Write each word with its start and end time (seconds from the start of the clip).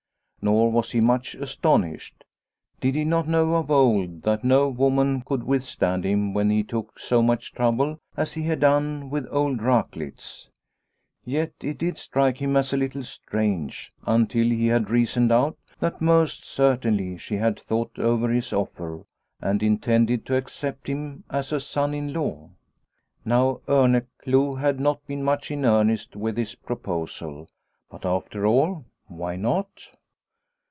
Nor 0.43 0.71
was 0.71 0.89
he 0.89 1.01
much 1.01 1.35
astonished. 1.35 2.23
Did 2.79 2.95
he 2.95 3.03
not 3.03 3.27
know 3.27 3.53
of 3.53 3.69
old 3.69 4.23
that 4.23 4.43
no 4.43 4.69
woman 4.69 5.21
could 5.21 5.43
withstand 5.43 6.03
him 6.03 6.33
when 6.33 6.49
he 6.49 6.63
took 6.63 6.97
so 6.97 7.21
much 7.21 7.53
trouble 7.53 7.99
as 8.17 8.33
he 8.33 8.41
had 8.41 8.59
done 8.61 9.11
with 9.11 9.27
old 9.29 9.61
Raklitz? 9.61 10.47
Yet 11.23 11.53
it 11.61 11.77
did 11.77 11.99
strike 11.99 12.37
him 12.39 12.57
as 12.57 12.73
a 12.73 12.77
little 12.77 13.03
strange 13.03 13.91
until 14.07 14.45
he 14.47 14.65
had 14.65 14.89
reasoned 14.89 15.31
out 15.31 15.59
that 15.79 16.01
most 16.01 16.43
certainly 16.43 17.19
she 17.19 17.35
had 17.35 17.59
thought 17.59 17.99
over 17.99 18.29
his 18.29 18.51
offer 18.51 19.03
and 19.41 19.61
intended 19.61 20.25
to 20.25 20.35
accept 20.35 20.87
him 20.87 21.23
as 21.29 21.53
a 21.53 21.59
son 21.59 21.93
in 21.93 22.13
law. 22.13 22.49
Now 23.23 23.61
Orneclou 23.67 24.59
had 24.59 24.79
not 24.79 25.05
been 25.05 25.21
much 25.21 25.51
in 25.51 25.65
earnest 25.65 26.15
with 26.15 26.35
his 26.35 26.55
proposal. 26.55 27.47
But, 27.91 28.07
after 28.07 28.47
all, 28.47 28.85
why 29.07 29.35
not 29.35 29.91